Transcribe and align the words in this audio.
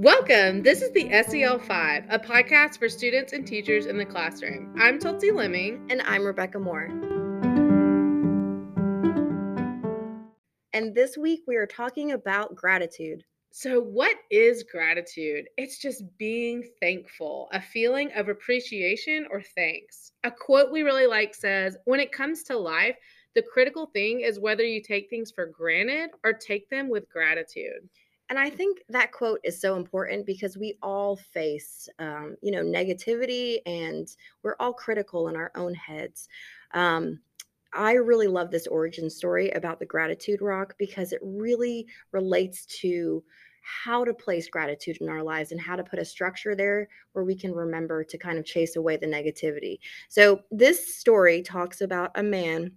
Welcome. 0.00 0.62
This 0.62 0.80
is 0.80 0.90
the 0.92 1.10
SEL 1.28 1.58
5, 1.58 2.04
a 2.08 2.18
podcast 2.18 2.78
for 2.78 2.88
students 2.88 3.34
and 3.34 3.46
teachers 3.46 3.84
in 3.84 3.98
the 3.98 4.06
classroom. 4.06 4.74
I'm 4.78 4.98
Chelsea 4.98 5.30
Leming. 5.30 5.86
And 5.90 6.00
I'm 6.00 6.24
Rebecca 6.24 6.58
Moore. 6.58 6.86
And 10.72 10.94
this 10.94 11.18
week 11.18 11.42
we 11.46 11.56
are 11.56 11.66
talking 11.66 12.12
about 12.12 12.54
gratitude. 12.54 13.24
So, 13.50 13.78
what 13.78 14.16
is 14.30 14.62
gratitude? 14.62 15.50
It's 15.58 15.78
just 15.78 16.02
being 16.16 16.66
thankful, 16.80 17.50
a 17.52 17.60
feeling 17.60 18.10
of 18.16 18.30
appreciation 18.30 19.26
or 19.30 19.42
thanks. 19.54 20.12
A 20.24 20.30
quote 20.30 20.72
we 20.72 20.80
really 20.80 21.08
like 21.08 21.34
says 21.34 21.76
When 21.84 22.00
it 22.00 22.10
comes 22.10 22.42
to 22.44 22.56
life, 22.56 22.96
the 23.34 23.42
critical 23.42 23.84
thing 23.92 24.22
is 24.22 24.40
whether 24.40 24.64
you 24.64 24.82
take 24.82 25.10
things 25.10 25.30
for 25.30 25.44
granted 25.44 26.08
or 26.24 26.32
take 26.32 26.70
them 26.70 26.88
with 26.88 27.10
gratitude. 27.10 27.86
And 28.30 28.38
I 28.38 28.48
think 28.48 28.78
that 28.88 29.10
quote 29.10 29.40
is 29.42 29.60
so 29.60 29.76
important 29.76 30.24
because 30.24 30.56
we 30.56 30.78
all 30.82 31.16
face, 31.16 31.88
um, 31.98 32.36
you 32.40 32.52
know, 32.52 32.62
negativity 32.62 33.58
and 33.66 34.08
we're 34.44 34.54
all 34.60 34.72
critical 34.72 35.28
in 35.28 35.34
our 35.34 35.50
own 35.56 35.74
heads. 35.74 36.28
Um, 36.72 37.18
I 37.74 37.94
really 37.94 38.28
love 38.28 38.52
this 38.52 38.68
origin 38.68 39.10
story 39.10 39.50
about 39.50 39.80
the 39.80 39.86
gratitude 39.86 40.42
rock 40.42 40.74
because 40.78 41.12
it 41.12 41.20
really 41.22 41.86
relates 42.12 42.66
to 42.80 43.22
how 43.62 44.04
to 44.04 44.14
place 44.14 44.48
gratitude 44.48 44.98
in 45.00 45.08
our 45.08 45.22
lives 45.22 45.52
and 45.52 45.60
how 45.60 45.76
to 45.76 45.84
put 45.84 45.98
a 45.98 46.04
structure 46.04 46.54
there 46.54 46.88
where 47.12 47.24
we 47.24 47.34
can 47.34 47.52
remember 47.52 48.04
to 48.04 48.18
kind 48.18 48.38
of 48.38 48.44
chase 48.44 48.76
away 48.76 48.96
the 48.96 49.06
negativity. 49.06 49.78
So, 50.08 50.40
this 50.50 50.96
story 50.96 51.42
talks 51.42 51.80
about 51.80 52.10
a 52.14 52.22
man 52.22 52.72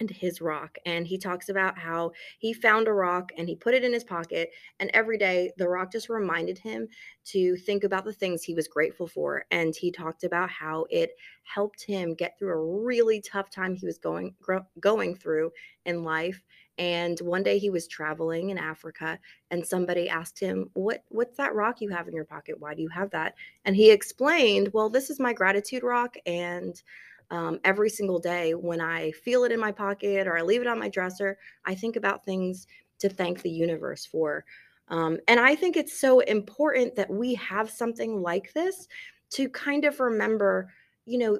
and 0.00 0.10
his 0.10 0.40
rock. 0.40 0.78
And 0.86 1.06
he 1.06 1.18
talks 1.18 1.48
about 1.48 1.78
how 1.78 2.12
he 2.38 2.52
found 2.52 2.88
a 2.88 2.92
rock 2.92 3.32
and 3.36 3.48
he 3.48 3.56
put 3.56 3.74
it 3.74 3.84
in 3.84 3.92
his 3.92 4.04
pocket. 4.04 4.50
And 4.80 4.90
every 4.94 5.18
day, 5.18 5.50
the 5.56 5.68
rock 5.68 5.92
just 5.92 6.08
reminded 6.08 6.58
him 6.58 6.88
to 7.26 7.56
think 7.56 7.84
about 7.84 8.04
the 8.04 8.12
things 8.12 8.42
he 8.42 8.54
was 8.54 8.68
grateful 8.68 9.06
for. 9.06 9.44
And 9.50 9.74
he 9.74 9.90
talked 9.90 10.24
about 10.24 10.50
how 10.50 10.86
it 10.90 11.10
helped 11.42 11.82
him 11.82 12.14
get 12.14 12.38
through 12.38 12.50
a 12.50 12.84
really 12.84 13.20
tough 13.20 13.50
time 13.50 13.74
he 13.74 13.86
was 13.86 13.98
going 13.98 14.34
going 14.80 15.14
through 15.14 15.50
in 15.84 16.04
life. 16.04 16.42
And 16.78 17.18
one 17.20 17.42
day 17.42 17.58
he 17.58 17.70
was 17.70 17.88
traveling 17.88 18.50
in 18.50 18.58
Africa, 18.58 19.18
and 19.50 19.66
somebody 19.66 20.08
asked 20.08 20.38
him, 20.38 20.70
"What 20.74 21.02
what's 21.08 21.36
that 21.36 21.54
rock 21.54 21.80
you 21.80 21.88
have 21.88 22.06
in 22.06 22.14
your 22.14 22.24
pocket? 22.24 22.60
Why 22.60 22.74
do 22.74 22.82
you 22.82 22.88
have 22.90 23.10
that?" 23.10 23.34
And 23.64 23.74
he 23.74 23.90
explained, 23.90 24.70
"Well, 24.72 24.88
this 24.88 25.10
is 25.10 25.18
my 25.18 25.32
gratitude 25.32 25.82
rock, 25.82 26.16
and." 26.26 26.80
Um, 27.30 27.60
every 27.64 27.90
single 27.90 28.18
day 28.18 28.54
when 28.54 28.80
I 28.80 29.12
feel 29.12 29.44
it 29.44 29.52
in 29.52 29.60
my 29.60 29.72
pocket 29.72 30.26
or 30.26 30.38
I 30.38 30.42
leave 30.42 30.60
it 30.60 30.66
on 30.66 30.78
my 30.78 30.88
dresser, 30.88 31.38
I 31.64 31.74
think 31.74 31.96
about 31.96 32.24
things 32.24 32.66
to 33.00 33.08
thank 33.08 33.42
the 33.42 33.50
universe 33.50 34.06
for. 34.06 34.44
Um, 34.88 35.18
and 35.28 35.38
I 35.38 35.54
think 35.54 35.76
it's 35.76 35.98
so 36.00 36.20
important 36.20 36.96
that 36.96 37.10
we 37.10 37.34
have 37.34 37.70
something 37.70 38.22
like 38.22 38.52
this 38.54 38.88
to 39.30 39.48
kind 39.50 39.84
of 39.84 40.00
remember, 40.00 40.72
you 41.04 41.18
know, 41.18 41.38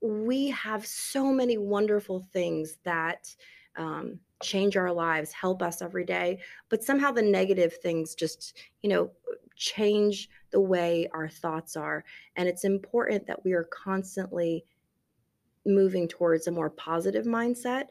we 0.00 0.48
have 0.48 0.84
so 0.84 1.32
many 1.32 1.56
wonderful 1.56 2.26
things 2.32 2.78
that 2.84 3.34
um, 3.76 4.18
change 4.42 4.76
our 4.76 4.92
lives, 4.92 5.32
help 5.32 5.62
us 5.62 5.80
every 5.80 6.04
day, 6.04 6.40
but 6.68 6.82
somehow 6.82 7.10
the 7.10 7.22
negative 7.22 7.74
things 7.82 8.14
just, 8.14 8.56
you 8.82 8.90
know, 8.90 9.10
change 9.56 10.28
the 10.50 10.60
way 10.60 11.08
our 11.12 11.28
thoughts 11.28 11.76
are. 11.76 12.04
And 12.36 12.48
it's 12.48 12.64
important 12.64 13.26
that 13.26 13.44
we 13.44 13.52
are 13.52 13.68
constantly 13.72 14.64
moving 15.66 16.08
towards 16.08 16.46
a 16.46 16.52
more 16.52 16.70
positive 16.70 17.24
mindset. 17.24 17.84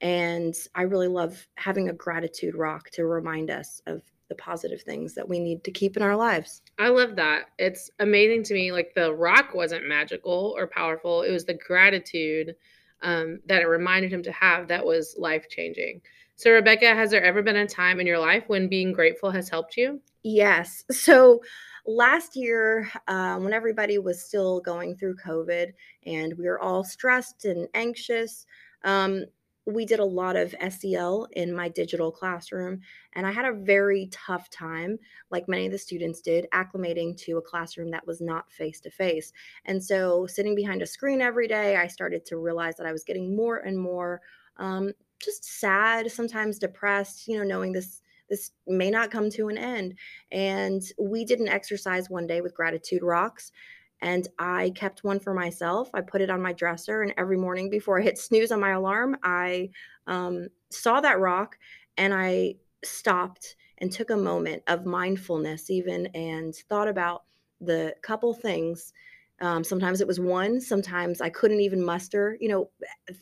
And 0.00 0.54
I 0.74 0.82
really 0.82 1.08
love 1.08 1.46
having 1.56 1.88
a 1.88 1.92
gratitude 1.92 2.54
rock 2.54 2.90
to 2.90 3.06
remind 3.06 3.50
us 3.50 3.82
of 3.86 4.02
the 4.28 4.34
positive 4.34 4.82
things 4.82 5.14
that 5.14 5.28
we 5.28 5.38
need 5.38 5.64
to 5.64 5.70
keep 5.70 5.96
in 5.96 6.02
our 6.02 6.16
lives. 6.16 6.62
I 6.78 6.88
love 6.88 7.16
that. 7.16 7.46
It's 7.58 7.90
amazing 7.98 8.44
to 8.44 8.54
me. 8.54 8.72
Like 8.72 8.92
the 8.94 9.12
rock 9.12 9.54
wasn't 9.54 9.88
magical 9.88 10.54
or 10.56 10.66
powerful, 10.66 11.22
it 11.22 11.32
was 11.32 11.44
the 11.44 11.54
gratitude 11.54 12.54
um, 13.02 13.40
that 13.46 13.62
it 13.62 13.66
reminded 13.66 14.12
him 14.12 14.22
to 14.24 14.32
have 14.32 14.68
that 14.68 14.84
was 14.84 15.14
life 15.18 15.48
changing. 15.48 16.02
So, 16.38 16.52
Rebecca, 16.52 16.94
has 16.94 17.10
there 17.10 17.24
ever 17.24 17.42
been 17.42 17.56
a 17.56 17.66
time 17.66 17.98
in 17.98 18.06
your 18.06 18.20
life 18.20 18.44
when 18.46 18.68
being 18.68 18.92
grateful 18.92 19.32
has 19.32 19.48
helped 19.48 19.76
you? 19.76 20.00
Yes. 20.22 20.84
So, 20.92 21.42
last 21.84 22.36
year, 22.36 22.88
uh, 23.08 23.38
when 23.38 23.52
everybody 23.52 23.98
was 23.98 24.24
still 24.24 24.60
going 24.60 24.94
through 24.94 25.16
COVID 25.16 25.72
and 26.06 26.38
we 26.38 26.44
were 26.44 26.60
all 26.60 26.84
stressed 26.84 27.44
and 27.44 27.66
anxious, 27.74 28.46
um, 28.84 29.24
we 29.66 29.84
did 29.84 29.98
a 29.98 30.04
lot 30.04 30.36
of 30.36 30.54
SEL 30.70 31.26
in 31.32 31.52
my 31.52 31.68
digital 31.70 32.12
classroom, 32.12 32.82
and 33.14 33.26
I 33.26 33.32
had 33.32 33.44
a 33.44 33.52
very 33.52 34.08
tough 34.12 34.48
time, 34.48 34.96
like 35.32 35.48
many 35.48 35.66
of 35.66 35.72
the 35.72 35.78
students 35.78 36.20
did, 36.20 36.46
acclimating 36.54 37.16
to 37.24 37.38
a 37.38 37.42
classroom 37.42 37.90
that 37.90 38.06
was 38.06 38.20
not 38.20 38.48
face 38.52 38.80
to 38.82 38.90
face. 38.90 39.32
And 39.64 39.82
so, 39.82 40.28
sitting 40.28 40.54
behind 40.54 40.82
a 40.82 40.86
screen 40.86 41.20
every 41.20 41.48
day, 41.48 41.74
I 41.74 41.88
started 41.88 42.24
to 42.26 42.36
realize 42.36 42.76
that 42.76 42.86
I 42.86 42.92
was 42.92 43.02
getting 43.02 43.34
more 43.34 43.56
and 43.56 43.76
more 43.76 44.20
um, 44.58 44.92
just 45.18 45.44
sad, 45.44 46.10
sometimes 46.10 46.58
depressed, 46.58 47.28
you 47.28 47.38
know, 47.38 47.44
knowing 47.44 47.72
this 47.72 48.02
this 48.28 48.50
may 48.66 48.90
not 48.90 49.10
come 49.10 49.30
to 49.30 49.48
an 49.48 49.56
end. 49.56 49.94
And 50.30 50.82
we 50.98 51.24
did 51.24 51.40
an 51.40 51.48
exercise 51.48 52.10
one 52.10 52.26
day 52.26 52.40
with 52.40 52.54
gratitude 52.54 53.02
rocks. 53.02 53.52
And 54.00 54.28
I 54.38 54.70
kept 54.76 55.02
one 55.02 55.18
for 55.18 55.34
myself. 55.34 55.90
I 55.94 56.02
put 56.02 56.20
it 56.20 56.30
on 56.30 56.40
my 56.40 56.52
dresser, 56.52 57.02
and 57.02 57.12
every 57.16 57.36
morning 57.36 57.68
before 57.68 57.98
I 57.98 58.04
hit 58.04 58.18
snooze 58.18 58.52
on 58.52 58.60
my 58.60 58.70
alarm, 58.70 59.16
I 59.22 59.70
um, 60.06 60.48
saw 60.70 61.00
that 61.00 61.18
rock 61.18 61.58
and 61.96 62.14
I 62.14 62.54
stopped 62.84 63.56
and 63.78 63.90
took 63.90 64.10
a 64.10 64.16
moment 64.16 64.62
of 64.68 64.86
mindfulness, 64.86 65.70
even 65.70 66.06
and 66.14 66.54
thought 66.68 66.88
about 66.88 67.24
the 67.60 67.94
couple 68.02 68.34
things 68.34 68.92
um, 69.40 69.62
sometimes 69.62 70.00
it 70.00 70.06
was 70.06 70.18
one, 70.18 70.60
sometimes 70.60 71.20
I 71.20 71.30
couldn't 71.30 71.60
even 71.60 71.84
muster, 71.84 72.36
you 72.40 72.48
know, 72.48 72.70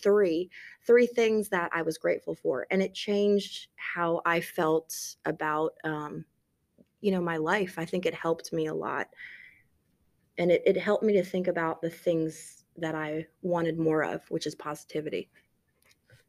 three, 0.00 0.50
three 0.86 1.06
things 1.06 1.50
that 1.50 1.70
I 1.74 1.82
was 1.82 1.98
grateful 1.98 2.34
for. 2.34 2.66
And 2.70 2.82
it 2.82 2.94
changed 2.94 3.68
how 3.76 4.22
I 4.24 4.40
felt 4.40 4.94
about, 5.26 5.74
um, 5.84 6.24
you 7.00 7.10
know, 7.10 7.20
my 7.20 7.36
life. 7.36 7.74
I 7.78 7.84
think 7.84 8.06
it 8.06 8.14
helped 8.14 8.52
me 8.52 8.66
a 8.66 8.74
lot. 8.74 9.08
And 10.38 10.50
it, 10.50 10.62
it 10.64 10.76
helped 10.76 11.04
me 11.04 11.12
to 11.14 11.24
think 11.24 11.48
about 11.48 11.82
the 11.82 11.90
things 11.90 12.64
that 12.78 12.94
I 12.94 13.26
wanted 13.42 13.78
more 13.78 14.02
of, 14.02 14.22
which 14.30 14.46
is 14.46 14.54
positivity. 14.54 15.28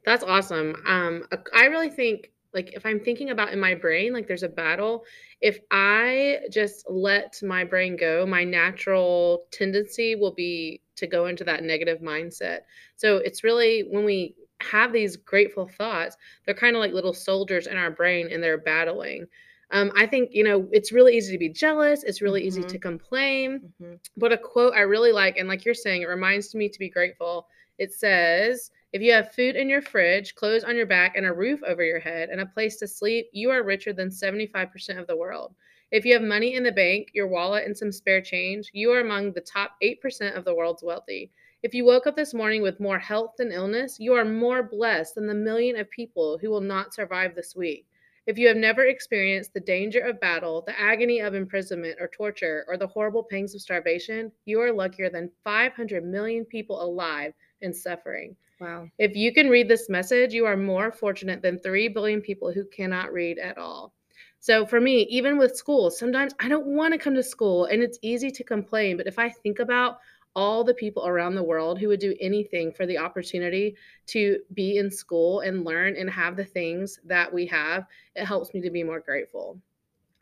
That's 0.05 0.23
awesome. 0.23 0.75
Um, 0.85 1.25
I 1.53 1.65
really 1.65 1.89
think 1.89 2.31
like 2.57 2.73
if 2.73 2.85
i'm 2.85 2.99
thinking 2.99 3.29
about 3.29 3.53
in 3.53 3.59
my 3.59 3.75
brain 3.75 4.11
like 4.11 4.27
there's 4.27 4.41
a 4.41 4.49
battle 4.49 5.05
if 5.41 5.59
i 5.69 6.39
just 6.51 6.89
let 6.89 7.39
my 7.43 7.63
brain 7.63 7.95
go 7.95 8.25
my 8.25 8.43
natural 8.43 9.43
tendency 9.51 10.15
will 10.15 10.33
be 10.33 10.81
to 10.95 11.05
go 11.05 11.27
into 11.27 11.43
that 11.43 11.63
negative 11.63 11.99
mindset 11.99 12.61
so 12.95 13.17
it's 13.17 13.43
really 13.43 13.81
when 13.91 14.03
we 14.03 14.35
have 14.59 14.91
these 14.91 15.15
grateful 15.15 15.69
thoughts 15.77 16.17
they're 16.45 16.55
kind 16.55 16.75
of 16.75 16.79
like 16.79 16.93
little 16.93 17.13
soldiers 17.13 17.67
in 17.67 17.77
our 17.77 17.91
brain 17.91 18.27
and 18.31 18.41
they're 18.41 18.57
battling 18.57 19.27
um, 19.71 19.91
I 19.97 20.05
think, 20.05 20.29
you 20.31 20.45
know, 20.45 20.65
it's 20.71 20.93
really 20.93 21.17
easy 21.17 21.33
to 21.33 21.37
be 21.37 21.49
jealous. 21.49 22.03
It's 22.03 22.21
really 22.21 22.39
mm-hmm. 22.39 22.59
easy 22.59 22.63
to 22.63 22.79
complain. 22.79 23.73
Mm-hmm. 23.81 23.95
But 24.15 24.31
a 24.31 24.37
quote 24.37 24.73
I 24.73 24.79
really 24.79 25.11
like, 25.11 25.35
and 25.35 25.49
like 25.49 25.65
you're 25.65 25.73
saying, 25.73 26.03
it 26.03 26.07
reminds 26.07 26.55
me 26.55 26.69
to 26.69 26.79
be 26.79 26.89
grateful. 26.89 27.47
It 27.77 27.91
says, 27.91 28.71
if 28.93 29.01
you 29.01 29.11
have 29.11 29.33
food 29.33 29.55
in 29.55 29.69
your 29.69 29.81
fridge, 29.81 30.35
clothes 30.35 30.63
on 30.63 30.75
your 30.75 30.85
back, 30.85 31.15
and 31.15 31.25
a 31.25 31.33
roof 31.33 31.61
over 31.63 31.83
your 31.83 31.99
head, 31.99 32.29
and 32.29 32.39
a 32.39 32.45
place 32.45 32.77
to 32.77 32.87
sleep, 32.87 33.27
you 33.33 33.49
are 33.49 33.63
richer 33.63 33.91
than 33.91 34.09
75% 34.09 34.97
of 34.97 35.07
the 35.07 35.17
world. 35.17 35.53
If 35.91 36.05
you 36.05 36.13
have 36.13 36.21
money 36.21 36.55
in 36.55 36.63
the 36.63 36.71
bank, 36.71 37.11
your 37.13 37.27
wallet, 37.27 37.65
and 37.65 37.77
some 37.77 37.91
spare 37.91 38.21
change, 38.21 38.69
you 38.73 38.91
are 38.91 38.99
among 38.99 39.33
the 39.33 39.41
top 39.41 39.71
8% 39.83 40.35
of 40.35 40.45
the 40.45 40.53
world's 40.53 40.83
wealthy. 40.83 41.31
If 41.63 41.73
you 41.73 41.85
woke 41.85 42.07
up 42.07 42.15
this 42.15 42.33
morning 42.33 42.61
with 42.61 42.79
more 42.79 42.99
health 42.99 43.35
than 43.37 43.51
illness, 43.51 43.99
you 43.99 44.13
are 44.13 44.23
more 44.23 44.63
blessed 44.63 45.15
than 45.15 45.27
the 45.27 45.33
million 45.33 45.75
of 45.75 45.89
people 45.89 46.37
who 46.37 46.49
will 46.49 46.61
not 46.61 46.93
survive 46.93 47.35
this 47.35 47.55
week. 47.55 47.87
If 48.25 48.37
you 48.37 48.47
have 48.47 48.57
never 48.57 48.85
experienced 48.85 49.53
the 49.53 49.61
danger 49.61 50.01
of 50.01 50.19
battle, 50.19 50.61
the 50.61 50.79
agony 50.79 51.19
of 51.19 51.33
imprisonment 51.33 51.97
or 51.99 52.09
torture, 52.09 52.65
or 52.67 52.77
the 52.77 52.87
horrible 52.87 53.23
pangs 53.23 53.55
of 53.55 53.61
starvation, 53.61 54.31
you 54.45 54.59
are 54.61 54.71
luckier 54.71 55.09
than 55.09 55.31
500 55.43 56.05
million 56.05 56.45
people 56.45 56.81
alive 56.81 57.33
and 57.61 57.75
suffering. 57.75 58.35
Wow. 58.59 58.89
If 58.97 59.15
you 59.15 59.33
can 59.33 59.49
read 59.49 59.67
this 59.67 59.89
message, 59.89 60.33
you 60.33 60.45
are 60.45 60.57
more 60.57 60.91
fortunate 60.91 61.41
than 61.41 61.59
3 61.59 61.89
billion 61.89 62.21
people 62.21 62.51
who 62.51 62.65
cannot 62.65 63.13
read 63.13 63.37
at 63.37 63.57
all. 63.57 63.93
So 64.39 64.65
for 64.65 64.79
me, 64.81 65.01
even 65.09 65.37
with 65.37 65.55
school, 65.55 65.91
sometimes 65.91 66.33
I 66.39 66.47
don't 66.47 66.67
want 66.67 66.93
to 66.93 66.99
come 66.99 67.15
to 67.15 67.23
school 67.23 67.65
and 67.65 67.83
it's 67.83 67.99
easy 68.01 68.31
to 68.31 68.43
complain. 68.43 68.97
But 68.97 69.07
if 69.07 69.19
I 69.19 69.29
think 69.29 69.59
about 69.59 69.97
all 70.35 70.63
the 70.63 70.73
people 70.73 71.07
around 71.07 71.33
the 71.33 71.43
world 71.43 71.79
who 71.79 71.87
would 71.87 71.99
do 71.99 72.15
anything 72.19 72.71
for 72.71 72.85
the 72.85 72.97
opportunity 72.97 73.75
to 74.07 74.39
be 74.53 74.77
in 74.77 74.89
school 74.89 75.39
and 75.41 75.65
learn 75.65 75.95
and 75.95 76.09
have 76.09 76.35
the 76.35 76.45
things 76.45 76.99
that 77.05 77.31
we 77.31 77.45
have, 77.47 77.85
it 78.15 78.25
helps 78.25 78.53
me 78.53 78.61
to 78.61 78.69
be 78.69 78.83
more 78.83 78.99
grateful. 78.99 79.59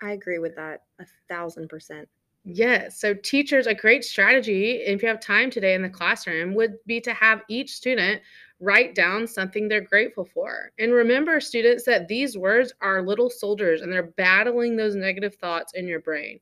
I 0.01 0.11
agree 0.11 0.39
with 0.39 0.55
that 0.55 0.83
a 0.99 1.05
thousand 1.29 1.69
percent. 1.69 2.07
Yes. 2.47 2.99
So, 2.99 3.15
teachers, 3.15 3.65
a 3.65 3.73
great 3.73 4.03
strategy, 4.03 4.73
if 4.73 5.01
you 5.01 5.07
have 5.07 5.19
time 5.19 5.49
today 5.49 5.73
in 5.73 5.81
the 5.81 5.89
classroom, 5.89 6.53
would 6.53 6.75
be 6.85 7.01
to 7.01 7.11
have 7.11 7.41
each 7.49 7.71
student 7.71 8.21
write 8.59 8.93
down 8.93 9.25
something 9.25 9.67
they're 9.67 9.81
grateful 9.81 10.25
for. 10.25 10.71
And 10.77 10.93
remember, 10.93 11.41
students, 11.41 11.85
that 11.85 12.07
these 12.07 12.37
words 12.37 12.71
are 12.81 13.01
little 13.01 13.31
soldiers 13.31 13.81
and 13.81 13.91
they're 13.91 14.11
battling 14.15 14.75
those 14.75 14.95
negative 14.95 15.35
thoughts 15.35 15.73
in 15.73 15.87
your 15.87 16.01
brain. 16.01 16.39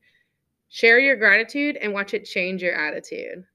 Share 0.67 1.00
your 1.00 1.15
gratitude 1.15 1.77
and 1.77 1.94
watch 1.94 2.13
it 2.13 2.25
change 2.25 2.61
your 2.61 2.75
attitude. 2.75 3.45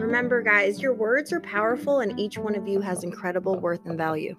Remember, 0.00 0.42
guys, 0.42 0.82
your 0.82 0.94
words 0.94 1.32
are 1.32 1.40
powerful 1.40 2.00
and 2.00 2.18
each 2.18 2.36
one 2.36 2.56
of 2.56 2.66
you 2.66 2.80
has 2.80 3.04
incredible 3.04 3.60
worth 3.60 3.84
and 3.86 3.96
value. 3.96 4.36